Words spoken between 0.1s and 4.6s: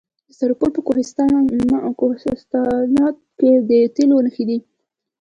د سرپل په کوهستانات کې د تیلو نښې شته.